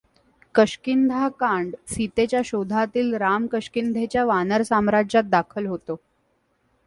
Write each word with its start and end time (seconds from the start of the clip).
किष्किंधा 0.55 1.27
कांड 1.29 1.75
सीतेच्या 1.87 2.41
शोधातील 2.45 3.13
राम 3.13 3.45
किष्किंधेच्या 3.47 4.25
वानर 4.25 4.61
साम्राज्यात 4.61 5.23
दाखल 5.23 5.65
होतो. 5.65 5.95